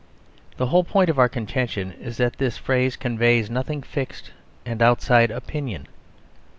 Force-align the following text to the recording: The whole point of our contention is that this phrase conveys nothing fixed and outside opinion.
The 0.57 0.65
whole 0.65 0.83
point 0.83 1.11
of 1.11 1.19
our 1.19 1.29
contention 1.29 1.91
is 1.91 2.17
that 2.17 2.37
this 2.39 2.57
phrase 2.57 2.95
conveys 2.95 3.51
nothing 3.51 3.83
fixed 3.83 4.31
and 4.65 4.81
outside 4.81 5.29
opinion. 5.29 5.87